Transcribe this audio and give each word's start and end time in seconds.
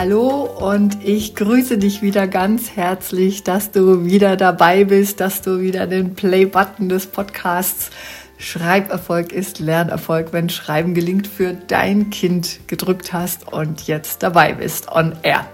Hallo 0.00 0.44
und 0.44 1.04
ich 1.04 1.34
grüße 1.34 1.76
dich 1.76 2.02
wieder 2.02 2.28
ganz 2.28 2.76
herzlich, 2.76 3.42
dass 3.42 3.72
du 3.72 4.04
wieder 4.04 4.36
dabei 4.36 4.84
bist, 4.84 5.18
dass 5.18 5.42
du 5.42 5.58
wieder 5.58 5.88
den 5.88 6.14
Play-Button 6.14 6.88
des 6.88 7.08
Podcasts 7.08 7.90
Schreiberfolg 8.36 9.32
ist 9.32 9.58
Lernerfolg, 9.58 10.32
wenn 10.32 10.50
Schreiben 10.50 10.94
gelingt 10.94 11.26
für 11.26 11.52
dein 11.52 12.10
Kind 12.10 12.60
gedrückt 12.68 13.12
hast 13.12 13.52
und 13.52 13.88
jetzt 13.88 14.22
dabei 14.22 14.52
bist 14.52 14.88
on 14.88 15.16
air. 15.24 15.44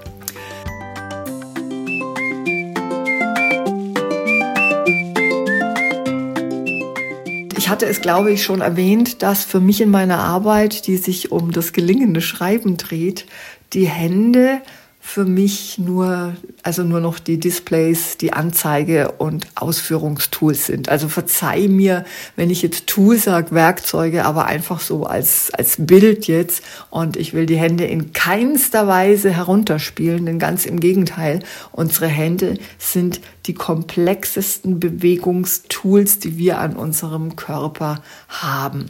Hatte 7.75 7.87
es, 7.87 8.01
glaube 8.01 8.31
ich, 8.31 8.45
schon 8.45 8.61
erwähnt, 8.61 9.21
dass 9.25 9.45
für 9.45 9.59
mich 9.59 9.81
in 9.81 9.91
meiner 9.91 10.19
Arbeit, 10.21 10.87
die 10.87 10.97
sich 10.97 11.33
um 11.33 11.51
das 11.51 11.73
gelingende 11.73 12.21
Schreiben 12.21 12.77
dreht, 12.77 13.27
die 13.73 13.89
Hände 13.89 14.61
für 15.07 15.27
mich 15.27 15.79
nur, 15.79 16.35
also 16.63 16.83
nur 16.83 16.99
noch 16.99 17.19
die 17.19 17.39
Displays, 17.39 18.17
die 18.17 18.33
Anzeige 18.33 19.13
und 19.19 19.47
Ausführungstools 19.55 20.65
sind. 20.65 20.89
Also 20.89 21.09
verzeih 21.09 21.69
mir, 21.69 22.07
wenn 22.37 22.49
ich 22.49 22.63
jetzt 22.63 22.87
Tool 22.87 23.19
sage, 23.19 23.53
Werkzeuge, 23.53 24.25
aber 24.25 24.47
einfach 24.47 24.81
so 24.81 25.05
als, 25.05 25.53
als 25.53 25.77
Bild 25.79 26.27
jetzt. 26.27 26.65
Und 26.89 27.19
ich 27.19 27.35
will 27.35 27.45
die 27.45 27.59
Hände 27.59 27.85
in 27.85 28.15
keinster 28.15 28.89
Weise 28.89 29.31
herunterspielen, 29.31 30.25
denn 30.25 30.39
ganz 30.39 30.65
im 30.65 30.81
Gegenteil. 30.81 31.41
Unsere 31.71 32.07
Hände 32.07 32.59
sind 32.79 33.21
die 33.45 33.55
komplexesten 33.55 34.81
Bewegungstools, 34.81 36.19
die 36.19 36.39
wir 36.39 36.59
an 36.59 36.77
unserem 36.77 37.37
Körper 37.37 38.03
haben. 38.29 38.87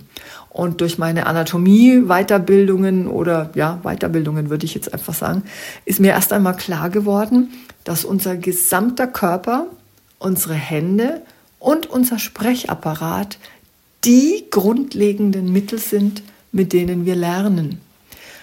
Und 0.55 0.81
durch 0.81 0.99
meine 0.99 1.27
Anatomie, 1.27 2.03
Weiterbildungen 2.07 3.09
oder 3.09 3.51
ja, 3.57 3.81
Weiterbildungen 3.83 4.51
würde 4.51 4.65
ich 4.65 4.73
jetzt 4.73 4.95
einfach 4.95 5.13
sagen, 5.13 5.43
ist 5.85 5.99
mir 5.99 6.13
erst 6.13 6.33
einmal 6.33 6.55
klar 6.55 6.91
geworden, 6.91 7.51
dass 7.83 8.05
unser 8.05 8.37
gesamter 8.37 9.09
Körper, 9.09 9.67
unsere 10.21 10.55
Hände 10.55 11.23
und 11.59 11.91
unser 11.91 12.21
Sprechapparat 12.21 13.39
die 14.05 14.45
grundlegenden 14.49 15.53
Mittel 15.53 15.81
sind, 15.81 16.23
mit 16.53 16.73
denen 16.73 17.05
wir 17.05 17.17
lernen. 17.17 17.81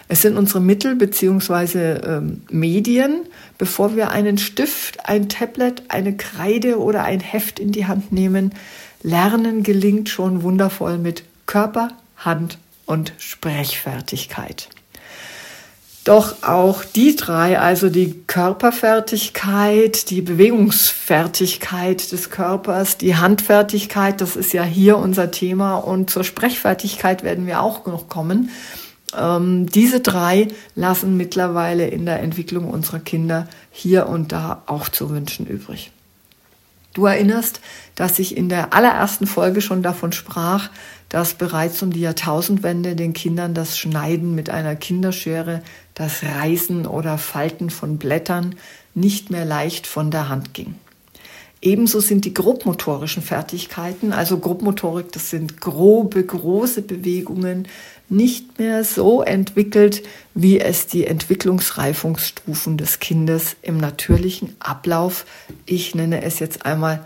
Es 0.09 0.21
sind 0.21 0.35
unsere 0.35 0.59
Mittel 0.59 0.97
beziehungsweise 0.97 2.01
ähm, 2.05 2.41
Medien, 2.49 3.21
bevor 3.57 3.95
wir 3.95 4.11
einen 4.11 4.37
Stift, 4.37 5.07
ein 5.07 5.29
Tablet, 5.29 5.83
eine 5.87 6.17
Kreide 6.17 6.77
oder 6.77 7.05
ein 7.05 7.21
Heft 7.21 7.57
in 7.57 7.71
die 7.71 7.85
Hand 7.85 8.11
nehmen. 8.11 8.53
Lernen 9.01 9.63
gelingt 9.63 10.09
schon 10.09 10.43
wundervoll 10.43 10.97
mit 10.97 11.23
Körper, 11.45 11.93
Hand- 12.23 12.57
und 12.85 13.13
Sprechfertigkeit. 13.17 14.69
Doch 16.03 16.41
auch 16.41 16.83
die 16.83 17.15
drei, 17.15 17.59
also 17.59 17.89
die 17.89 18.23
Körperfertigkeit, 18.25 20.09
die 20.09 20.23
Bewegungsfertigkeit 20.23 22.11
des 22.11 22.31
Körpers, 22.31 22.97
die 22.97 23.17
Handfertigkeit, 23.17 24.19
das 24.19 24.35
ist 24.35 24.51
ja 24.51 24.63
hier 24.63 24.97
unser 24.97 25.29
Thema 25.29 25.75
und 25.75 26.09
zur 26.09 26.23
Sprechfertigkeit 26.23 27.23
werden 27.23 27.45
wir 27.45 27.61
auch 27.61 27.85
noch 27.85 28.09
kommen. 28.09 28.49
Ähm, 29.15 29.67
diese 29.67 29.99
drei 29.99 30.47
lassen 30.73 31.17
mittlerweile 31.17 31.87
in 31.87 32.07
der 32.07 32.21
Entwicklung 32.21 32.67
unserer 32.67 32.99
Kinder 32.99 33.47
hier 33.69 34.07
und 34.07 34.31
da 34.31 34.63
auch 34.65 34.89
zu 34.89 35.11
wünschen 35.11 35.45
übrig. 35.45 35.91
Du 36.93 37.05
erinnerst, 37.05 37.61
dass 37.95 38.17
ich 38.17 38.35
in 38.35 38.49
der 38.49 38.73
allerersten 38.73 39.27
Folge 39.27 39.61
schon 39.61 39.83
davon 39.83 40.11
sprach, 40.11 40.69
dass 41.11 41.33
bereits 41.33 41.83
um 41.83 41.91
die 41.91 41.99
Jahrtausendwende 41.99 42.95
den 42.95 43.11
Kindern 43.11 43.53
das 43.53 43.77
Schneiden 43.77 44.33
mit 44.33 44.49
einer 44.49 44.77
Kinderschere, 44.77 45.61
das 45.93 46.23
Reißen 46.23 46.87
oder 46.87 47.17
Falten 47.17 47.69
von 47.69 47.97
Blättern 47.97 48.55
nicht 48.95 49.29
mehr 49.29 49.43
leicht 49.43 49.87
von 49.87 50.09
der 50.09 50.29
Hand 50.29 50.53
ging. 50.53 50.75
Ebenso 51.61 51.99
sind 51.99 52.23
die 52.23 52.33
grobmotorischen 52.33 53.21
Fertigkeiten, 53.21 54.13
also 54.13 54.39
Grobmotorik, 54.39 55.11
das 55.11 55.29
sind 55.29 55.59
grobe, 55.59 56.23
große 56.23 56.81
Bewegungen, 56.81 57.67
nicht 58.07 58.57
mehr 58.57 58.85
so 58.85 59.21
entwickelt, 59.21 60.03
wie 60.33 60.61
es 60.61 60.87
die 60.87 61.05
Entwicklungsreifungsstufen 61.05 62.77
des 62.77 62.99
Kindes 62.99 63.57
im 63.61 63.77
natürlichen 63.77 64.55
Ablauf, 64.59 65.25
ich 65.65 65.93
nenne 65.93 66.23
es 66.23 66.39
jetzt 66.39 66.65
einmal, 66.65 67.03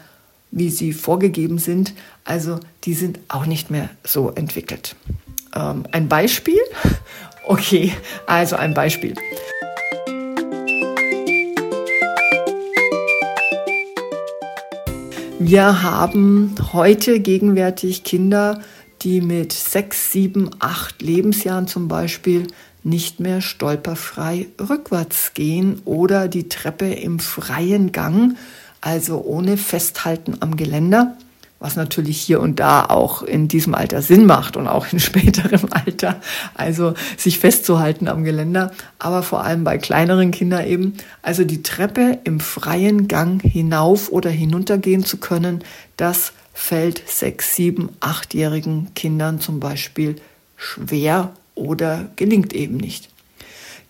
wie 0.51 0.69
sie 0.69 0.93
vorgegeben 0.93 1.57
sind, 1.57 1.93
also 2.23 2.59
die 2.83 2.93
sind 2.93 3.19
auch 3.27 3.45
nicht 3.45 3.71
mehr 3.71 3.89
so 4.03 4.31
entwickelt. 4.31 4.95
Ähm, 5.55 5.85
ein 5.91 6.07
Beispiel? 6.07 6.59
Okay, 7.47 7.93
also 8.25 8.55
ein 8.55 8.73
Beispiel. 8.73 9.13
Wir 15.37 15.83
haben 15.83 16.55
heute 16.73 17.19
gegenwärtig 17.19 18.03
Kinder, 18.03 18.61
die 19.03 19.21
mit 19.21 19.53
sechs, 19.53 20.11
sieben, 20.11 20.49
acht 20.57 21.03
Lebensjahren 21.03 21.67
zum 21.67 21.87
Beispiel 21.87 22.47
nicht 22.81 23.19
mehr 23.19 23.41
stolperfrei 23.41 24.47
rückwärts 24.59 25.35
gehen 25.35 25.83
oder 25.85 26.27
die 26.27 26.49
Treppe 26.49 26.87
im 26.87 27.19
freien 27.19 27.91
Gang, 27.91 28.37
also 28.85 29.23
ohne 29.25 29.57
Festhalten 29.57 30.37
am 30.41 30.57
Geländer, 30.57 31.17
was 31.59 31.75
natürlich 31.75 32.21
hier 32.21 32.39
und 32.39 32.59
da 32.59 32.85
auch 32.85 33.23
in 33.23 33.47
diesem 33.47 33.73
Alter 33.73 34.03
Sinn 34.03 34.27
macht 34.27 34.57
und 34.57 34.67
auch 34.67 34.85
in 34.93 34.99
späterem 35.01 35.69
Alter, 35.71 36.21
also 36.53 36.93
sich 37.17 37.39
festzuhalten 37.39 38.07
am 38.07 38.23
Geländer, 38.23 38.71
aber 38.99 39.23
vor 39.23 39.43
allem 39.43 39.63
bei 39.63 39.79
kleineren 39.79 40.29
Kindern 40.29 40.67
eben, 40.67 40.93
also 41.23 41.43
die 41.43 41.63
Treppe 41.63 42.19
im 42.25 42.39
freien 42.39 43.07
Gang 43.07 43.41
hinauf 43.41 44.11
oder 44.11 44.29
hinuntergehen 44.29 45.03
zu 45.03 45.17
können, 45.17 45.63
das 45.97 46.33
fällt 46.53 47.01
sechs, 47.09 47.55
sieben, 47.55 47.89
achtjährigen 48.01 48.93
Kindern 48.93 49.39
zum 49.39 49.59
Beispiel 49.59 50.17
schwer 50.57 51.31
oder 51.55 52.05
gelingt 52.17 52.53
eben 52.53 52.77
nicht. 52.77 53.09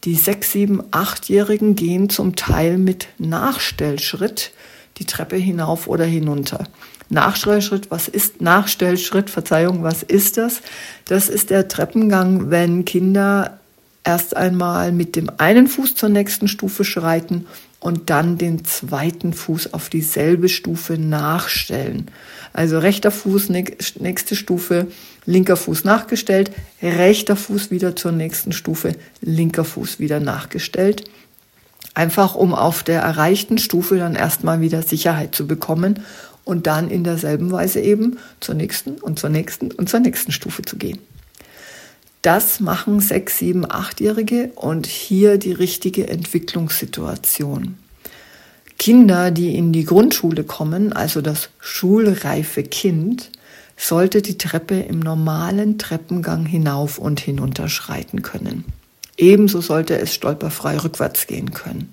Die 0.05 0.15
sechs, 0.15 0.53
sieben, 0.53 0.81
achtjährigen 0.91 1.75
gehen 1.75 2.09
zum 2.09 2.37
Teil 2.37 2.77
mit 2.77 3.07
Nachstellschritt 3.17 4.53
die 4.97 5.05
Treppe 5.05 5.35
hinauf 5.35 5.87
oder 5.87 6.05
hinunter. 6.05 6.65
Nachstellschritt, 7.09 7.91
was 7.91 8.07
ist 8.07 8.41
Nachstellschritt? 8.41 9.29
Verzeihung, 9.29 9.83
was 9.83 10.03
ist 10.03 10.37
das? 10.37 10.61
Das 11.05 11.29
ist 11.29 11.49
der 11.49 11.67
Treppengang, 11.67 12.49
wenn 12.49 12.85
Kinder 12.85 13.59
erst 14.03 14.35
einmal 14.35 14.91
mit 14.91 15.15
dem 15.15 15.29
einen 15.37 15.67
Fuß 15.67 15.95
zur 15.95 16.09
nächsten 16.09 16.47
Stufe 16.47 16.83
schreiten 16.83 17.45
und 17.79 18.09
dann 18.09 18.37
den 18.37 18.65
zweiten 18.65 19.33
Fuß 19.33 19.73
auf 19.73 19.89
dieselbe 19.89 20.49
Stufe 20.49 20.97
nachstellen. 20.97 22.09
Also 22.53 22.79
rechter 22.79 23.11
Fuß, 23.11 23.49
nächste 23.49 24.35
Stufe, 24.35 24.87
linker 25.25 25.55
Fuß 25.57 25.83
nachgestellt, 25.83 26.51
rechter 26.81 27.35
Fuß 27.35 27.69
wieder 27.69 27.95
zur 27.95 28.11
nächsten 28.11 28.53
Stufe, 28.53 28.93
linker 29.21 29.65
Fuß 29.65 29.99
wieder 29.99 30.19
nachgestellt. 30.19 31.03
Einfach 31.95 32.35
um 32.35 32.53
auf 32.53 32.83
der 32.83 33.01
erreichten 33.01 33.57
Stufe 33.57 33.97
dann 33.97 34.15
erstmal 34.15 34.61
wieder 34.61 34.83
Sicherheit 34.83 35.33
zu 35.33 35.47
bekommen 35.47 36.01
und 36.43 36.67
dann 36.67 36.89
in 36.89 37.03
derselben 37.03 37.51
Weise 37.51 37.79
eben 37.79 38.19
zur 38.39 38.53
nächsten 38.53 38.99
und 38.99 39.17
zur 39.17 39.29
nächsten 39.29 39.71
und 39.71 39.89
zur 39.89 40.01
nächsten 40.01 40.31
Stufe 40.31 40.61
zu 40.61 40.77
gehen. 40.77 40.99
Das 42.21 42.59
machen 42.59 42.99
sechs, 42.99 43.37
sieben, 43.37 43.69
achtjährige 43.69 44.51
und 44.55 44.87
hier 44.87 45.37
die 45.37 45.51
richtige 45.53 46.07
Entwicklungssituation. 46.07 47.77
Kinder, 48.77 49.31
die 49.31 49.55
in 49.55 49.71
die 49.71 49.85
Grundschule 49.85 50.43
kommen, 50.43 50.91
also 50.91 51.21
das 51.21 51.49
schulreife 51.59 52.63
Kind, 52.63 53.31
sollte 53.77 54.21
die 54.21 54.37
Treppe 54.37 54.79
im 54.79 54.99
normalen 54.99 55.77
Treppengang 55.77 56.45
hinauf 56.45 56.97
und 56.97 57.19
hinunter 57.19 57.69
schreiten 57.69 58.21
können. 58.21 58.65
Ebenso 59.17 59.61
sollte 59.61 59.97
es 59.97 60.13
stolperfrei 60.13 60.77
rückwärts 60.77 61.27
gehen 61.27 61.51
können. 61.51 61.91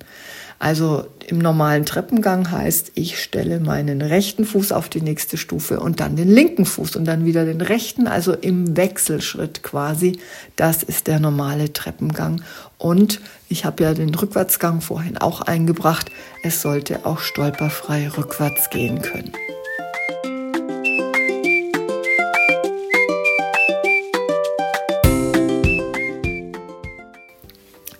Also 0.62 1.08
im 1.26 1.38
normalen 1.38 1.84
Treppengang 1.84 2.52
heißt, 2.52 2.92
ich 2.94 3.20
stelle 3.20 3.58
meinen 3.58 4.00
rechten 4.00 4.44
Fuß 4.44 4.70
auf 4.70 4.88
die 4.88 5.00
nächste 5.00 5.36
Stufe 5.36 5.80
und 5.80 5.98
dann 5.98 6.14
den 6.14 6.28
linken 6.28 6.66
Fuß 6.66 6.94
und 6.94 7.04
dann 7.04 7.24
wieder 7.24 7.44
den 7.44 7.60
rechten, 7.60 8.06
also 8.06 8.32
im 8.32 8.76
Wechselschritt 8.76 9.64
quasi. 9.64 10.20
Das 10.54 10.84
ist 10.84 11.08
der 11.08 11.18
normale 11.18 11.72
Treppengang. 11.72 12.42
Und 12.78 13.20
ich 13.48 13.64
habe 13.64 13.82
ja 13.82 13.92
den 13.92 14.14
Rückwärtsgang 14.14 14.80
vorhin 14.80 15.18
auch 15.18 15.40
eingebracht. 15.40 16.12
Es 16.44 16.62
sollte 16.62 17.06
auch 17.06 17.18
stolperfrei 17.18 18.08
rückwärts 18.16 18.70
gehen 18.70 19.02
können. 19.02 19.32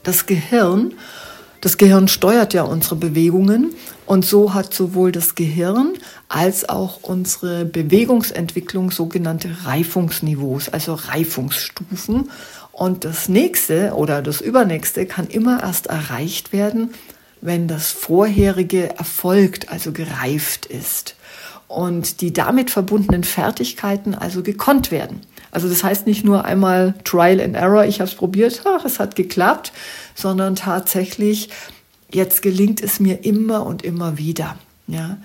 Das 0.03 0.27
Gehirn, 0.27 0.95
das 1.61 1.79
Gehirn 1.79 2.09
steuert 2.09 2.55
ja 2.55 2.65
unsere 2.65 2.97
Bewegungen 2.97 3.73
und 4.05 4.25
so 4.25 4.53
hat 4.53 4.75
sowohl 4.75 5.13
das 5.13 5.37
Gehirn 5.37 5.95
als 6.29 6.69
auch 6.69 7.03
unsere 7.03 7.65
Bewegungsentwicklung 7.65 8.91
sogenannte 8.91 9.49
Reifungsniveaus, 9.65 10.69
also 10.69 10.95
Reifungsstufen. 10.95 12.31
Und 12.73 13.05
das 13.05 13.29
nächste 13.29 13.93
oder 13.95 14.23
das 14.23 14.41
übernächste 14.41 15.07
kann 15.07 15.29
immer 15.29 15.63
erst 15.63 15.87
erreicht 15.87 16.53
werden, 16.53 16.95
wenn 17.41 17.69
das 17.69 17.91
vorherige 17.91 18.97
erfolgt, 18.99 19.69
also 19.69 19.93
gereift 19.93 20.67
ist 20.67 21.15
und 21.69 22.21
die 22.21 22.33
damit 22.33 22.71
verbundenen 22.71 23.25
Fertigkeiten 23.25 24.15
also 24.15 24.43
gekonnt 24.43 24.91
werden. 24.91 25.21
Also 25.53 25.69
das 25.69 25.85
heißt 25.85 26.07
nicht 26.07 26.25
nur 26.25 26.45
einmal 26.45 26.95
Trial 27.05 27.41
and 27.41 27.55
Error, 27.55 27.85
ich 27.85 28.01
habe 28.01 28.11
es 28.11 28.17
probiert, 28.17 28.63
ach, 28.65 28.85
es 28.85 28.99
hat 28.99 29.15
geklappt, 29.15 29.73
sondern 30.15 30.57
tatsächlich, 30.57 31.51
jetzt 32.11 32.43
gelingt 32.43 32.83
es 32.83 32.99
mir 32.99 33.25
immer 33.25 33.65
und 33.65 33.85
immer 33.85 34.19
wieder. 34.19 34.57
Ja? 34.89 35.19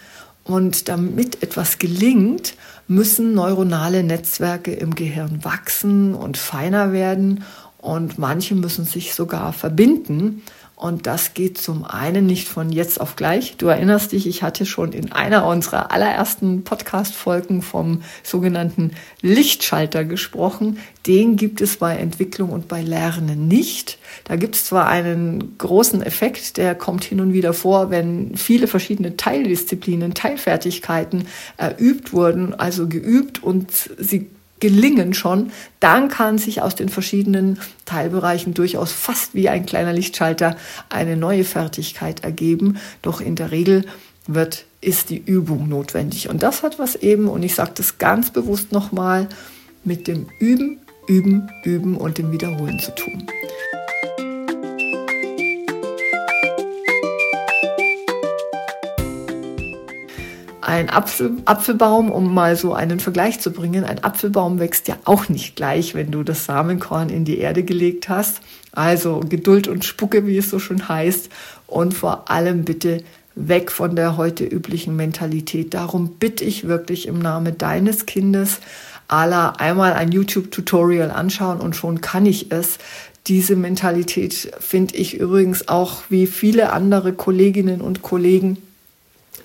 Und 0.44 0.90
damit 0.90 1.42
etwas 1.42 1.80
gelingt, 1.80 2.56
müssen 2.88 3.34
neuronale 3.34 4.04
Netzwerke 4.04 4.74
im 4.74 4.96
Gehirn 4.96 5.44
wachsen 5.44 6.14
und 6.14 6.38
feiner 6.38 6.92
werden 6.92 7.44
und 7.78 8.18
manche 8.18 8.56
müssen 8.56 8.86
sich 8.86 9.14
sogar 9.14 9.54
verbinden. 9.54 10.44
Und 10.78 11.08
das 11.08 11.34
geht 11.34 11.58
zum 11.58 11.86
einen 11.86 12.28
nicht 12.28 12.48
von 12.48 12.72
jetzt 12.72 13.02
auf 13.02 13.16
gleich. 13.16 13.58
Du 13.58 13.66
erinnerst 13.66 14.12
dich, 14.12 14.28
ich 14.28 14.44
hatte 14.44 14.68
schon 14.68 14.92
in 14.92 15.12
einer 15.12 15.48
unserer 15.48 15.92
allerersten 15.92 16.64
Podcast-Folgen 16.64 17.64
vom 17.64 18.04
sogenannten 18.22 18.92
Lichtschalter 19.24 20.06
gesprochen. 20.06 20.78
Den 21.08 21.36
gibt 21.36 21.62
es 21.62 21.78
bei 21.78 21.98
Entwicklung 21.98 22.52
und 22.52 22.68
bei 22.68 22.84
Lernen 22.84 23.48
nicht. 23.48 23.98
Da 24.26 24.36
gibt 24.36 24.54
es 24.54 24.66
zwar 24.66 24.88
einen 24.88 25.58
großen 25.58 26.04
Effekt, 26.04 26.58
der 26.58 26.76
kommt 26.76 27.04
hin 27.04 27.22
und 27.22 27.34
wieder 27.34 27.54
vor, 27.54 27.90
wenn 27.90 28.38
viele 28.38 28.68
verschiedene 28.68 29.18
Teildisziplinen, 29.18 30.14
Teilfertigkeiten 30.14 31.26
erübt 31.58 32.14
wurden, 32.14 32.54
also 32.54 32.88
geübt 32.88 33.42
und 33.42 33.72
sie 33.98 34.30
gelingen 34.60 35.14
schon, 35.14 35.52
dann 35.80 36.10
kann 36.10 36.38
sich 36.38 36.62
aus 36.62 36.76
den 36.76 36.90
verschiedenen 36.90 37.60
Teilbereichen 37.86 38.54
durchaus 38.54 38.92
fast 38.92 39.36
wie 39.36 39.50
ein 39.50 39.66
kleiner 39.66 39.94
Lichtschalter 39.94 40.56
eine 40.90 41.18
neue 41.18 41.44
Fertigkeit 41.44 42.24
ergeben. 42.24 42.78
Doch 43.02 43.22
in 43.22 43.36
der 43.36 43.52
Regel 43.52 43.86
wird, 44.28 44.66
ist 44.82 45.10
die 45.10 45.18
Übung 45.18 45.70
notwendig. 45.70 46.30
Und 46.30 46.44
das 46.44 46.64
hat 46.64 46.80
was 46.80 46.96
eben, 46.96 47.28
und 47.28 47.44
ich 47.44 47.56
sage 47.56 47.72
das 47.76 47.98
ganz 47.98 48.32
bewusst 48.32 48.72
nochmal, 48.72 49.28
mit 49.84 50.08
dem 50.08 50.28
Üben, 50.40 50.80
Üben, 51.08 51.50
Üben 51.64 51.96
und 51.96 52.18
dem 52.18 52.32
Wiederholen 52.32 52.80
zu 52.80 52.94
tun. 52.94 53.28
Ein 60.68 60.90
Apfel, 60.90 61.32
Apfelbaum, 61.46 62.12
um 62.12 62.34
mal 62.34 62.58
so 62.58 62.74
einen 62.74 63.00
Vergleich 63.00 63.40
zu 63.40 63.52
bringen, 63.52 63.86
ein 63.86 64.04
Apfelbaum 64.04 64.60
wächst 64.60 64.90
ja 64.90 64.98
auch 65.06 65.30
nicht 65.30 65.56
gleich, 65.56 65.96
wenn 65.96 66.12
du 66.12 66.24
das 66.24 66.44
Samenkorn 66.44 67.08
in 67.08 67.24
die 67.24 67.38
Erde 67.38 67.64
gelegt 67.64 68.10
hast. 68.10 68.42
Also 68.74 69.22
Geduld 69.22 69.70
und 69.70 69.86
Spucke, 69.86 70.28
wie 70.28 70.38
es 70.38 70.50
so 70.50 70.60
schon 70.60 70.90
heißt. 70.90 71.30
Und 71.68 71.94
vor 71.94 72.30
allem 72.30 72.66
bitte 72.66 73.02
weg 73.34 73.72
von 73.72 73.96
der 73.96 74.18
heute 74.18 74.44
üblichen 74.44 74.98
Mentalität. 74.98 75.74
Darum 75.74 76.16
bitte 76.20 76.44
ich 76.44 76.68
wirklich 76.68 77.08
im 77.08 77.20
Namen 77.20 77.58
deines 77.58 78.06
Kindes, 78.06 78.60
aller 79.08 79.62
einmal 79.62 79.94
ein 79.94 80.12
YouTube-Tutorial 80.12 81.12
anschauen 81.12 81.62
und 81.62 81.78
schon 81.78 82.02
kann 82.02 82.26
ich 82.26 82.52
es. 82.52 82.78
Diese 83.28 83.56
Mentalität 83.56 84.52
finde 84.60 84.96
ich 84.98 85.18
übrigens 85.18 85.70
auch 85.70 86.02
wie 86.10 86.28
viele 86.28 86.74
andere 86.74 87.14
Kolleginnen 87.14 87.80
und 87.80 88.02
Kollegen 88.02 88.58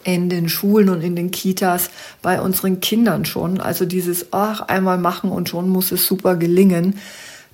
in 0.05 0.29
den 0.29 0.49
Schulen 0.49 0.89
und 0.89 1.03
in 1.03 1.17
den 1.17 1.31
Kitas 1.31 1.91
bei 2.23 2.41
unseren 2.41 2.81
Kindern 2.81 3.25
schon. 3.25 3.61
Also 3.61 3.85
dieses, 3.85 4.33
ach, 4.33 4.61
einmal 4.63 4.99
machen 4.99 5.31
und 5.31 5.49
schon 5.49 5.69
muss 5.69 5.93
es 5.93 6.07
super 6.07 6.37
gelingen. 6.37 6.99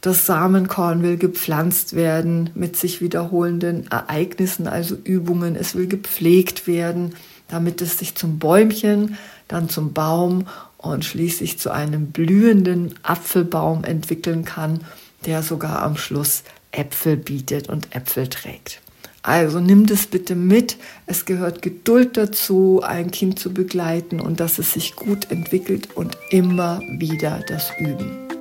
Das 0.01 0.27
Samenkorn 0.27 1.03
will 1.03 1.17
gepflanzt 1.17 1.97
werden 1.97 2.51
mit 2.55 2.77
sich 2.77 3.01
wiederholenden 3.01 3.91
Ereignissen, 3.91 4.69
also 4.69 4.95
Übungen. 4.95 5.57
Es 5.57 5.75
will 5.75 5.89
gepflegt 5.89 6.67
werden, 6.67 7.15
damit 7.49 7.83
es 7.83 7.99
sich 7.99 8.15
zum 8.15 8.39
Bäumchen, 8.39 9.17
dann 9.49 9.69
zum 9.69 9.93
Baum 9.93 10.47
und 10.77 11.05
schließlich 11.05 11.59
zu 11.59 11.71
einem 11.71 12.13
blühenden 12.13 12.95
Apfelbaum 13.03 13.83
entwickeln 13.83 14.45
kann, 14.45 14.85
der 15.27 15.43
sogar 15.43 15.83
am 15.83 15.97
Schluss 15.97 16.45
Äpfel 16.71 17.17
bietet 17.17 17.69
und 17.69 17.95
Äpfel 17.95 18.29
trägt. 18.29 18.81
Also 19.29 19.61
nimm 19.61 19.85
das 19.85 20.07
bitte 20.07 20.35
mit. 20.35 20.79
Es 21.05 21.27
gehört 21.27 21.61
Geduld 21.61 22.17
dazu, 22.17 22.81
ein 22.83 23.11
Kind 23.11 23.39
zu 23.39 23.53
begleiten 23.53 24.21
und 24.21 24.41
dass 24.41 24.59
es 24.59 24.73
sich 24.73 24.97
gut 24.97 25.31
entwickelt 25.31 25.95
und 25.95 26.17
immer 26.31 26.81
wieder 26.99 27.45
das 27.47 27.71
Üben. 27.79 28.38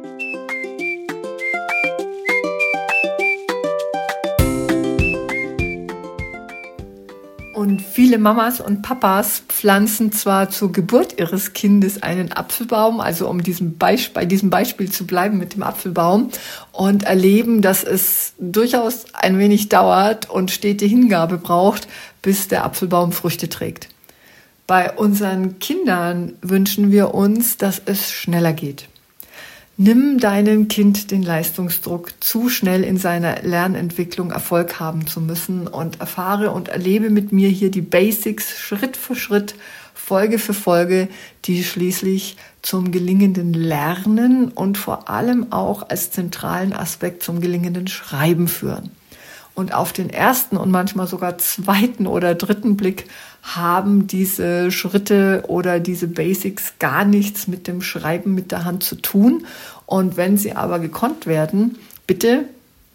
Viele 7.97 8.19
Mamas 8.19 8.61
und 8.61 8.83
Papas 8.83 9.41
pflanzen 9.47 10.11
zwar 10.11 10.51
zur 10.51 10.71
Geburt 10.71 11.19
ihres 11.19 11.53
Kindes 11.53 12.03
einen 12.03 12.31
Apfelbaum, 12.31 13.01
also 13.01 13.27
um 13.27 13.41
diesem 13.41 13.75
bei 13.79 14.23
diesem 14.23 14.51
Beispiel 14.51 14.91
zu 14.91 15.07
bleiben 15.07 15.39
mit 15.39 15.55
dem 15.55 15.63
Apfelbaum, 15.63 16.29
und 16.71 17.05
erleben, 17.05 17.63
dass 17.63 17.83
es 17.83 18.33
durchaus 18.37 19.05
ein 19.13 19.39
wenig 19.39 19.69
dauert 19.69 20.29
und 20.29 20.51
stete 20.51 20.85
Hingabe 20.85 21.39
braucht, 21.39 21.87
bis 22.21 22.47
der 22.47 22.65
Apfelbaum 22.65 23.13
Früchte 23.13 23.49
trägt. 23.49 23.89
Bei 24.67 24.91
unseren 24.91 25.57
Kindern 25.57 26.33
wünschen 26.43 26.91
wir 26.91 27.15
uns, 27.15 27.57
dass 27.57 27.81
es 27.83 28.11
schneller 28.11 28.53
geht. 28.53 28.89
Nimm 29.79 30.17
deinem 30.19 30.69
Kind 30.69 31.11
den 31.11 31.21
Leistungsdruck, 31.21 32.11
zu 32.19 32.49
schnell 32.49 32.83
in 32.83 32.97
seiner 32.97 33.43
Lernentwicklung 33.43 34.31
Erfolg 34.31 34.79
haben 34.79 35.05
zu 35.05 35.21
müssen 35.21 35.67
und 35.67 35.99
erfahre 35.99 36.49
und 36.49 36.67
erlebe 36.67 37.11
mit 37.11 37.31
mir 37.31 37.49
hier 37.49 37.69
die 37.69 37.83
Basics 37.83 38.57
Schritt 38.57 38.97
für 38.97 39.15
Schritt, 39.15 39.53
Folge 39.93 40.39
für 40.39 40.55
Folge, 40.55 41.09
die 41.45 41.63
schließlich 41.63 42.37
zum 42.63 42.91
gelingenden 42.91 43.53
Lernen 43.53 44.49
und 44.49 44.79
vor 44.79 45.11
allem 45.11 45.51
auch 45.51 45.87
als 45.89 46.09
zentralen 46.09 46.73
Aspekt 46.73 47.21
zum 47.21 47.39
gelingenden 47.39 47.87
Schreiben 47.87 48.47
führen. 48.47 48.89
Und 49.53 49.75
auf 49.75 49.93
den 49.93 50.09
ersten 50.09 50.57
und 50.57 50.71
manchmal 50.71 51.05
sogar 51.05 51.37
zweiten 51.37 52.07
oder 52.07 52.33
dritten 52.33 52.77
Blick 52.77 53.05
haben 53.55 54.07
diese 54.07 54.71
Schritte 54.71 55.43
oder 55.47 55.79
diese 55.79 56.07
Basics 56.07 56.73
gar 56.79 57.05
nichts 57.05 57.47
mit 57.47 57.67
dem 57.67 57.81
Schreiben 57.81 58.35
mit 58.35 58.51
der 58.51 58.65
Hand 58.65 58.83
zu 58.83 58.95
tun. 58.95 59.45
Und 59.85 60.17
wenn 60.17 60.37
sie 60.37 60.53
aber 60.53 60.79
gekonnt 60.79 61.27
werden, 61.27 61.77
bitte, 62.05 62.45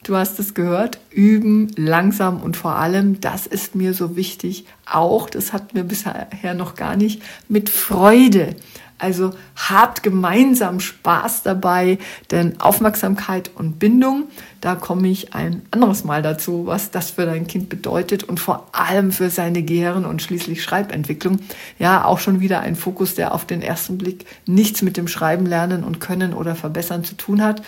du 0.03 0.17
hast 0.17 0.39
es 0.39 0.55
gehört, 0.55 0.99
üben 1.11 1.71
langsam 1.77 2.43
und 2.43 2.57
vor 2.57 2.77
allem, 2.77 3.21
das 3.21 3.47
ist 3.47 3.75
mir 3.75 3.95
so 3.95 4.17
wichtig, 4.17 4.67
auch, 4.85 5.31
das 5.31 5.53
hatten 5.53 5.75
wir 5.75 5.85
bisher 5.85 6.29
noch 6.55 6.75
gar 6.75 6.97
nicht, 6.97 7.23
mit 7.49 7.71
Freude. 7.71 8.57
Also 9.03 9.33
habt 9.57 10.05
gemeinsam 10.05 10.79
Spaß 10.79 11.43
dabei, 11.43 11.99
denn 12.31 12.61
Aufmerksamkeit 12.61 13.51
und 13.53 13.81
Bindung, 13.81 14.29
da 14.61 14.77
komme 14.77 15.09
ich 15.09 15.35
ein 15.35 15.63
anderes 15.73 16.05
Mal 16.05 16.23
dazu, 16.23 16.67
was 16.67 16.93
das 16.93 17.11
für 17.11 17.27
dein 17.27 17.49
Kind 17.49 17.69
bedeutet 17.69 18.23
und 18.23 18.39
vor 18.39 18.69
allem 18.71 19.11
für 19.11 19.29
seine 19.29 19.65
Gehirn- 19.65 20.05
und 20.05 20.23
schließlich 20.23 20.63
Schreibentwicklung. 20.63 21.41
Ja, 21.81 22.05
auch 22.05 22.21
schon 22.21 22.39
wieder 22.39 22.61
ein 22.61 22.77
Fokus, 22.77 23.17
der 23.17 23.35
auf 23.35 23.45
den 23.45 23.61
ersten 23.61 23.99
Blick 23.99 24.25
nichts 24.47 24.83
mit 24.83 24.97
dem 24.97 25.09
Schreiben 25.09 25.47
lernen 25.47 25.83
und 25.83 25.99
können 25.99 26.33
oder 26.33 26.55
verbessern 26.55 27.03
zu 27.03 27.17
tun 27.17 27.43
hat. 27.43 27.61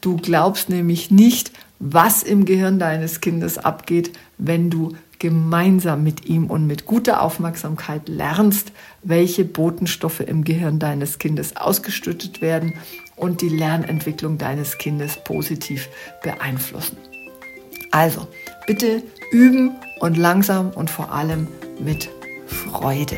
Du 0.00 0.16
glaubst 0.16 0.70
nämlich 0.70 1.12
nicht, 1.12 1.52
was 1.78 2.24
im 2.24 2.46
Gehirn 2.46 2.80
deines 2.80 3.20
Kindes 3.20 3.58
abgeht, 3.58 4.10
wenn 4.38 4.70
du 4.70 4.96
gemeinsam 5.20 6.02
mit 6.02 6.26
ihm 6.26 6.46
und 6.50 6.66
mit 6.66 6.84
guter 6.84 7.22
Aufmerksamkeit 7.22 8.08
lernst, 8.08 8.72
welche 9.04 9.44
Botenstoffe 9.44 10.20
im 10.20 10.42
Gehirn 10.42 10.80
deines 10.80 11.18
Kindes 11.18 11.56
ausgeschüttet 11.56 12.40
werden 12.40 12.74
und 13.14 13.40
die 13.40 13.48
Lernentwicklung 13.48 14.36
deines 14.38 14.78
Kindes 14.78 15.22
positiv 15.22 15.88
beeinflussen. 16.22 16.96
Also, 17.92 18.26
Bitte 18.70 19.02
üben 19.32 19.72
und 19.98 20.16
langsam 20.16 20.70
und 20.70 20.90
vor 20.90 21.10
allem 21.10 21.48
mit 21.80 22.08
Freude. 22.46 23.16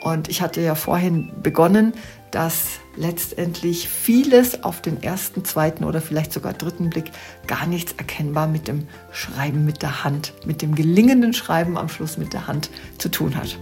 Und 0.00 0.28
ich 0.28 0.42
hatte 0.42 0.60
ja 0.60 0.74
vorhin 0.74 1.30
begonnen, 1.44 1.92
dass 2.32 2.80
letztendlich 2.96 3.88
vieles 3.88 4.64
auf 4.64 4.82
den 4.82 5.02
ersten, 5.02 5.44
zweiten 5.44 5.84
oder 5.84 6.00
vielleicht 6.00 6.32
sogar 6.32 6.52
dritten 6.52 6.90
Blick 6.90 7.10
gar 7.46 7.66
nichts 7.66 7.94
erkennbar 7.96 8.46
mit 8.46 8.68
dem 8.68 8.86
Schreiben 9.12 9.64
mit 9.64 9.82
der 9.82 10.04
Hand, 10.04 10.34
mit 10.44 10.62
dem 10.62 10.74
gelingenden 10.74 11.32
Schreiben 11.32 11.78
am 11.78 11.88
Schluss 11.88 12.18
mit 12.18 12.32
der 12.32 12.46
Hand 12.46 12.70
zu 12.98 13.08
tun 13.08 13.34
hat. 13.36 13.58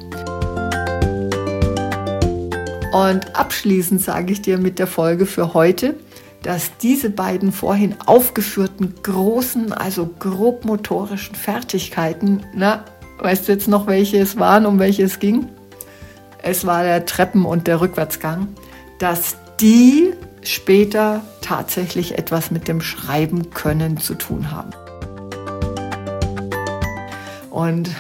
Und 2.93 3.37
abschließend 3.37 4.03
sage 4.03 4.33
ich 4.33 4.43
dir 4.43 4.59
mit 4.59 4.81
der 4.81 4.89
Folge 4.89 5.27
für 5.27 5.55
heute, 5.55 5.95
dass 6.43 6.77
diese 6.79 7.11
beiden 7.11 7.53
vorhin 7.53 7.95
aufgeführten 8.07 8.95
großen, 9.03 9.73
also 9.73 10.11
grobmotorischen 10.19 11.37
Fertigkeiten, 11.37 12.45
na, 12.55 12.85
weißt 13.19 13.47
du 13.47 13.53
jetzt 13.53 13.69
noch, 13.69 13.87
welche 13.87 14.19
es 14.19 14.39
waren, 14.39 14.67
um 14.67 14.79
welche 14.79 15.05
es 15.05 15.19
ging? 15.19 15.49
Es 16.43 16.67
war 16.67 16.83
der 16.83 17.05
Treppen- 17.05 17.45
und 17.45 17.67
der 17.67 17.81
Rückwärtsgang, 17.81 18.49
dass 19.01 19.37
die 19.61 20.13
später 20.43 21.23
tatsächlich 21.41 22.17
etwas 22.17 22.53
mit 22.53 22.69
dem 22.69 22.81
Schreiben 22.81 23.51
können 23.51 23.99
zu 23.99 24.15
tun 24.15 24.53
haben. 24.53 24.71
Und 27.51 27.91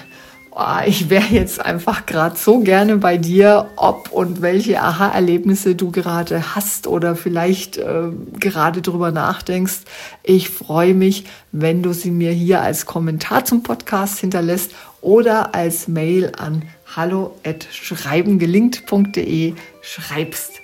oh, 0.53 0.79
ich 0.87 1.11
wäre 1.11 1.27
jetzt 1.27 1.61
einfach 1.65 2.07
gerade 2.07 2.37
so 2.37 2.61
gerne 2.61 2.99
bei 2.99 3.17
dir, 3.17 3.69
ob 3.77 4.13
und 4.13 4.43
welche 4.43 4.81
Aha-Erlebnisse 4.81 5.75
du 5.75 5.91
gerade 5.91 6.55
hast 6.55 6.87
oder 6.87 7.17
vielleicht 7.17 7.79
äh, 7.79 8.11
gerade 8.39 8.83
drüber 8.83 9.11
nachdenkst. 9.11 9.81
Ich 10.23 10.51
freue 10.51 10.95
mich, 10.95 11.25
wenn 11.51 11.83
du 11.83 11.93
sie 11.93 12.11
mir 12.11 12.33
hier 12.33 12.63
als 12.63 12.87
Kommentar 12.87 13.45
zum 13.45 13.63
Podcast 13.63 14.19
hinterlässt 14.19 14.73
oder 15.01 15.55
als 15.55 15.87
Mail 15.89 16.33
an 16.39 16.65
hallo@schreibengelingt.de 16.95 19.55
schreibst. 19.81 20.60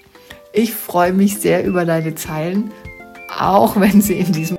Ich 0.58 0.72
freue 0.72 1.12
mich 1.12 1.36
sehr 1.36 1.66
über 1.66 1.84
deine 1.84 2.14
Zeilen, 2.14 2.70
auch 3.38 3.78
wenn 3.78 4.00
sie 4.00 4.14
in 4.14 4.32
diesem 4.32 4.56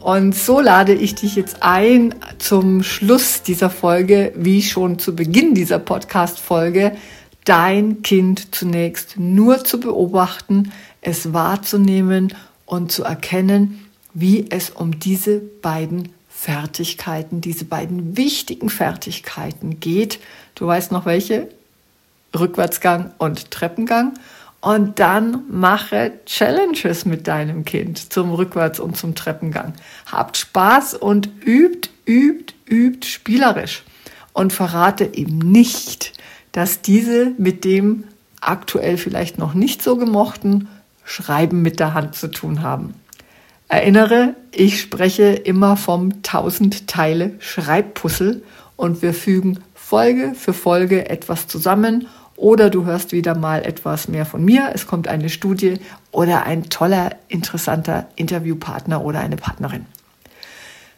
Und 0.00 0.34
so 0.34 0.58
lade 0.58 0.92
ich 0.92 1.14
dich 1.14 1.36
jetzt 1.36 1.62
ein 1.62 2.16
zum 2.38 2.82
Schluss 2.82 3.42
dieser 3.42 3.70
Folge, 3.70 4.32
wie 4.34 4.60
schon 4.60 4.98
zu 4.98 5.14
Beginn 5.14 5.54
dieser 5.54 5.78
Podcast-Folge, 5.78 6.96
dein 7.44 8.02
Kind 8.02 8.56
zunächst 8.56 9.20
nur 9.20 9.62
zu 9.62 9.78
beobachten, 9.78 10.72
es 11.00 11.32
wahrzunehmen 11.32 12.34
und 12.66 12.90
zu 12.90 13.04
erkennen, 13.04 13.86
wie 14.14 14.46
es 14.50 14.70
um 14.70 14.98
diese 14.98 15.38
beiden 15.38 16.08
Fertigkeiten, 16.42 17.40
diese 17.40 17.64
beiden 17.64 18.16
wichtigen 18.16 18.68
Fertigkeiten 18.68 19.78
geht. 19.78 20.18
Du 20.56 20.66
weißt 20.66 20.90
noch 20.90 21.06
welche? 21.06 21.46
Rückwärtsgang 22.36 23.12
und 23.18 23.52
Treppengang 23.52 24.14
und 24.60 24.98
dann 24.98 25.44
mache 25.48 26.14
Challenges 26.26 27.04
mit 27.04 27.28
deinem 27.28 27.64
Kind 27.64 28.12
zum 28.12 28.32
Rückwärts- 28.32 28.80
und 28.80 28.96
zum 28.96 29.14
Treppengang. 29.14 29.74
Habt 30.10 30.36
Spaß 30.36 30.94
und 30.94 31.28
übt, 31.44 31.90
übt, 32.06 32.54
übt 32.68 33.06
spielerisch. 33.06 33.84
Und 34.32 34.52
verrate 34.52 35.04
ihm 35.04 35.38
nicht, 35.38 36.12
dass 36.50 36.82
diese 36.82 37.34
mit 37.38 37.64
dem 37.64 38.02
aktuell 38.40 38.98
vielleicht 38.98 39.38
noch 39.38 39.54
nicht 39.54 39.80
so 39.80 39.96
gemochten 39.96 40.68
Schreiben 41.04 41.62
mit 41.62 41.78
der 41.78 41.94
Hand 41.94 42.16
zu 42.16 42.28
tun 42.28 42.62
haben. 42.62 42.94
Erinnere, 43.72 44.34
ich 44.50 44.82
spreche 44.82 45.28
immer 45.32 45.78
vom 45.78 46.12
1000 46.16 46.86
Teile 46.88 47.30
Schreibpuzzle 47.38 48.42
und 48.76 49.00
wir 49.00 49.14
fügen 49.14 49.60
Folge 49.74 50.34
für 50.34 50.52
Folge 50.52 51.08
etwas 51.08 51.48
zusammen 51.48 52.06
oder 52.36 52.68
du 52.68 52.84
hörst 52.84 53.12
wieder 53.12 53.34
mal 53.34 53.64
etwas 53.64 54.08
mehr 54.08 54.26
von 54.26 54.44
mir. 54.44 54.72
Es 54.74 54.86
kommt 54.86 55.08
eine 55.08 55.30
Studie 55.30 55.78
oder 56.10 56.44
ein 56.44 56.64
toller, 56.68 57.12
interessanter 57.28 58.08
Interviewpartner 58.14 59.02
oder 59.02 59.20
eine 59.20 59.36
Partnerin. 59.36 59.86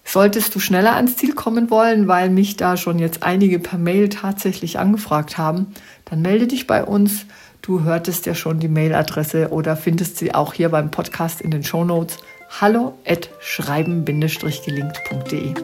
Solltest 0.04 0.52
du 0.56 0.58
schneller 0.58 0.96
ans 0.96 1.16
Ziel 1.16 1.32
kommen 1.32 1.70
wollen, 1.70 2.08
weil 2.08 2.28
mich 2.28 2.56
da 2.56 2.76
schon 2.76 2.98
jetzt 2.98 3.22
einige 3.22 3.60
per 3.60 3.78
Mail 3.78 4.08
tatsächlich 4.08 4.80
angefragt 4.80 5.38
haben, 5.38 5.68
dann 6.06 6.22
melde 6.22 6.48
dich 6.48 6.66
bei 6.66 6.82
uns. 6.82 7.24
Du 7.62 7.84
hörtest 7.84 8.26
ja 8.26 8.34
schon 8.34 8.58
die 8.58 8.68
Mailadresse 8.68 9.50
oder 9.50 9.76
findest 9.76 10.16
sie 10.16 10.34
auch 10.34 10.54
hier 10.54 10.70
beim 10.70 10.90
Podcast 10.90 11.40
in 11.40 11.52
den 11.52 11.62
Show 11.62 11.84
Notes. 11.84 12.18
Hallo 12.60 12.96
at 13.04 13.28
schreiben-gelingt.de. 13.40 15.54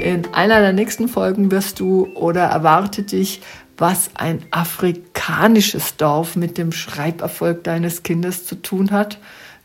In 0.00 0.34
einer 0.34 0.60
der 0.60 0.72
nächsten 0.72 1.06
Folgen 1.06 1.52
wirst 1.52 1.78
du 1.78 2.08
oder 2.16 2.42
erwartet 2.42 3.12
dich, 3.12 3.40
was 3.78 4.10
ein 4.14 4.42
afrikanisches 4.50 5.96
Dorf 5.96 6.34
mit 6.34 6.58
dem 6.58 6.72
Schreiberfolg 6.72 7.62
deines 7.62 8.02
Kindes 8.02 8.44
zu 8.44 8.56
tun 8.56 8.90
hat. 8.90 9.18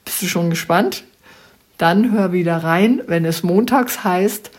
Bist 0.06 0.22
du 0.22 0.28
schon 0.28 0.52
gespannt? 0.52 1.06
Dann 1.80 2.12
hör 2.12 2.34
wieder 2.34 2.58
rein, 2.58 3.02
wenn 3.08 3.26
es 3.26 3.42
montags 3.42 4.04
heißt, 4.04 4.52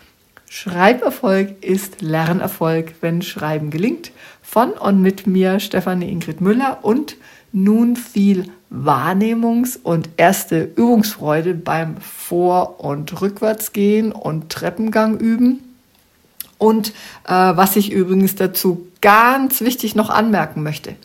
Schreiberfolg 0.48 1.62
ist 1.62 2.00
Lernerfolg, 2.00 2.94
wenn 3.00 3.22
Schreiben 3.22 3.70
gelingt. 3.70 4.12
Von 4.42 4.72
und 4.72 5.02
mit 5.02 5.26
mir, 5.26 5.60
Stefanie 5.60 6.10
Ingrid 6.10 6.40
Müller 6.40 6.78
und 6.82 7.16
nun 7.52 7.96
viel 7.96 8.50
Wahrnehmungs- 8.70 9.78
und 9.82 10.10
erste 10.16 10.64
Übungsfreude 10.64 11.54
beim 11.54 11.96
Vor- 11.98 12.80
und 12.80 13.20
Rückwärtsgehen 13.20 14.12
und 14.12 14.50
Treppengang 14.50 15.18
üben. 15.18 15.60
Und 16.58 16.88
äh, 17.26 17.32
was 17.32 17.76
ich 17.76 17.92
übrigens 17.92 18.34
dazu 18.34 18.88
ganz 19.00 19.60
wichtig 19.60 19.94
noch 19.94 20.10
anmerken 20.10 20.62
möchte, 20.62 20.96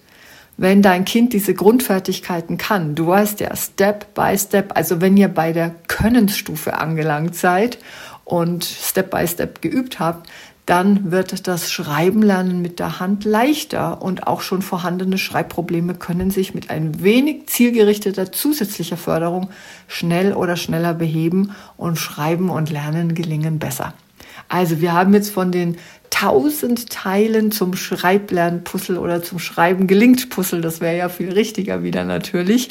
wenn 0.57 0.81
dein 0.81 1.05
Kind 1.05 1.33
diese 1.33 1.53
Grundfertigkeiten 1.53 2.57
kann, 2.57 2.95
du 2.95 3.07
weißt 3.07 3.39
ja, 3.39 3.55
Step 3.55 4.13
by 4.13 4.37
Step, 4.37 4.75
also 4.75 5.01
wenn 5.01 5.17
ihr 5.17 5.27
bei 5.27 5.51
der 5.51 5.73
Könnensstufe 5.87 6.77
angelangt 6.77 7.35
seid 7.35 7.77
und 8.25 8.63
Step 8.63 9.11
by 9.11 9.27
Step 9.27 9.61
geübt 9.61 9.99
habt, 9.99 10.29
dann 10.65 11.11
wird 11.11 11.47
das 11.47 11.71
Schreiben 11.71 12.21
lernen 12.21 12.61
mit 12.61 12.79
der 12.79 12.99
Hand 12.99 13.25
leichter 13.25 14.01
und 14.01 14.27
auch 14.27 14.41
schon 14.41 14.61
vorhandene 14.61 15.17
Schreibprobleme 15.17 15.93
können 15.93 16.31
sich 16.31 16.53
mit 16.53 16.69
ein 16.69 17.03
wenig 17.03 17.47
zielgerichteter 17.47 18.31
zusätzlicher 18.31 18.95
Förderung 18.95 19.49
schnell 19.87 20.33
oder 20.33 20.55
schneller 20.55 20.93
beheben 20.93 21.51
und 21.75 21.97
Schreiben 21.97 22.49
und 22.49 22.69
Lernen 22.69 23.13
gelingen 23.13 23.59
besser. 23.59 23.93
Also 24.53 24.81
wir 24.81 24.93
haben 24.93 25.15
jetzt 25.15 25.31
von 25.31 25.51
den 25.51 25.77
tausend 26.11 26.91
Teilen 26.91 27.51
zum 27.51 27.75
Schreiblernpuzzle 27.75 28.99
oder 28.99 29.23
zum 29.23 29.39
Schreiben 29.39 29.87
gelingt 29.87 30.29
Puzzle, 30.29 30.61
das 30.61 30.79
wäre 30.79 30.95
ja 30.95 31.09
viel 31.09 31.31
richtiger 31.31 31.81
wieder 31.81 32.03
natürlich, 32.03 32.69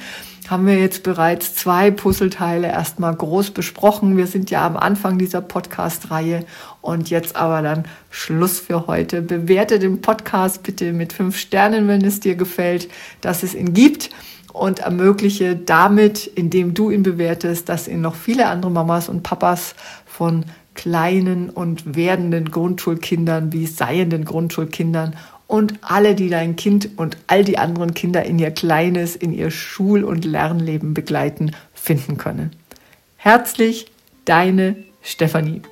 haben 0.49 0.69
wir 0.69 0.79
jetzt 0.79 1.03
bereits 1.03 1.57
zwei 1.57 1.91
Puzzleteile 1.91 2.69
erstmal 2.69 3.17
groß 3.17 3.51
besprochen. 3.51 4.17
Wir 4.17 4.29
sind 4.29 4.49
ja 4.53 4.65
am 4.65 4.77
Anfang 4.77 5.19
dieser 5.19 5.41
Podcast-Reihe 5.41 6.45
und 6.83 7.11
jetzt 7.11 7.35
aber 7.35 7.63
dann 7.63 7.85
Schluss 8.11 8.61
für 8.61 8.87
heute. 8.87 9.21
Bewerte 9.21 9.81
den 9.81 10.01
Podcast 10.01 10.63
bitte 10.63 10.93
mit 10.93 11.13
fünf 11.13 11.37
Sternen, 11.37 11.89
wenn 11.89 12.05
es 12.05 12.21
dir 12.21 12.37
gefällt, 12.37 12.89
dass 13.23 13.43
es 13.43 13.57
ihn 13.57 13.75
gibt 13.75 14.11
und 14.53 14.79
ermögliche 14.79 15.57
damit, 15.57 16.29
indem 16.29 16.75
du 16.75 16.91
ihn 16.91 17.03
bewertest, 17.03 17.69
dass 17.69 17.89
ihn 17.89 18.03
noch 18.03 18.15
viele 18.15 18.47
andere 18.47 18.71
Mamas 18.71 19.09
und 19.09 19.25
Papas 19.25 19.75
von 20.07 20.45
kleinen 20.75 21.51
und 21.51 21.97
werdenden 21.97 22.51
Grundschulkindern 22.51 23.53
wie 23.53 23.67
seienden 23.67 24.25
Grundschulkindern 24.25 25.17
und 25.47 25.75
alle, 25.83 26.15
die 26.15 26.31
dein 26.31 26.57
Kind 26.57 26.91
und 26.97 27.19
all 27.27 27.45
die 27.45 27.59
anderen 27.59 27.93
Kinder 27.93 28.25
in 28.25 28.39
ihr 28.39 28.51
kleines, 28.51 29.17
in 29.17 29.33
ihr 29.33 29.51
Schul- 29.51 30.05
und 30.05 30.25
Lernleben 30.25 30.95
begleiten, 30.95 31.53
finden 31.75 32.17
können. 32.17 32.53
Herzlich, 33.17 33.87
deine 34.25 34.77
Stefanie. 35.03 35.63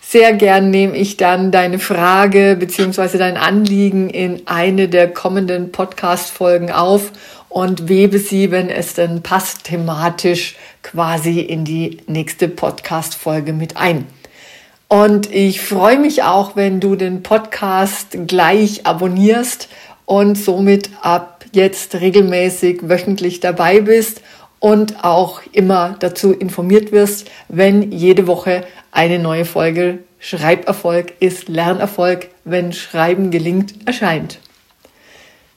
Sehr 0.00 0.32
gern 0.32 0.70
nehme 0.70 0.96
ich 0.96 1.16
dann 1.16 1.52
deine 1.52 1.78
Frage 1.78 2.56
bzw. 2.58 3.18
dein 3.18 3.36
Anliegen 3.36 4.10
in 4.10 4.42
eine 4.46 4.88
der 4.88 5.12
kommenden 5.12 5.70
Podcast-Folgen 5.70 6.72
auf 6.72 7.12
und 7.48 7.88
webe 7.88 8.18
sie, 8.18 8.50
wenn 8.50 8.68
es 8.70 8.94
denn 8.94 9.22
passt, 9.22 9.62
thematisch 9.64 10.56
quasi 10.82 11.38
in 11.40 11.64
die 11.64 11.98
nächste 12.08 12.48
Podcast-Folge 12.48 13.52
mit 13.52 13.76
ein. 13.76 14.06
Und 14.88 15.32
ich 15.32 15.60
freue 15.60 16.00
mich 16.00 16.24
auch, 16.24 16.56
wenn 16.56 16.80
du 16.80 16.96
den 16.96 17.22
Podcast 17.22 18.18
gleich 18.26 18.86
abonnierst 18.86 19.68
und 20.10 20.34
somit 20.34 20.90
ab 21.02 21.44
jetzt 21.52 21.94
regelmäßig 21.94 22.88
wöchentlich 22.88 23.38
dabei 23.38 23.80
bist 23.80 24.22
und 24.58 25.04
auch 25.04 25.40
immer 25.52 25.94
dazu 26.00 26.32
informiert 26.32 26.90
wirst, 26.90 27.30
wenn 27.46 27.92
jede 27.92 28.26
Woche 28.26 28.64
eine 28.90 29.20
neue 29.20 29.44
Folge 29.44 30.00
Schreiberfolg 30.18 31.12
ist 31.20 31.48
Lernerfolg, 31.48 32.30
wenn 32.44 32.72
Schreiben 32.72 33.30
gelingt, 33.30 33.86
erscheint. 33.86 34.40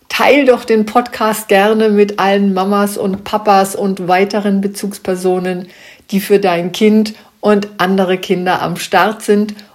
Teil 0.07 0.45
doch 0.45 0.65
den 0.65 0.85
Podcast 0.85 1.47
gerne 1.47 1.89
mit 1.89 2.19
allen 2.19 2.53
Mamas 2.53 2.95
und 2.99 3.23
Papas 3.23 3.75
und 3.75 4.07
weiteren 4.07 4.61
Bezugspersonen, 4.61 5.69
die 6.11 6.19
für 6.19 6.37
dein 6.37 6.71
Kind 6.71 7.15
und 7.41 7.69
andere 7.77 8.19
Kinder 8.19 8.61
am 8.61 8.75
Start 8.75 9.23
sind 9.23 9.55